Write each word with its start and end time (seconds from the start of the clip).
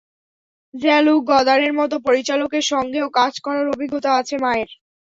Jean 0.73 0.99
Luc 1.01 1.21
গদারের 1.29 1.73
মতো 1.73 1.95
পরিচালকের 2.07 2.63
সঙ্গেও 2.71 3.07
কাজ 3.17 3.33
করার 3.45 3.65
অভিজ্ঞতা 3.73 4.09
আছে 4.19 4.35
মায়ের। 4.43 4.69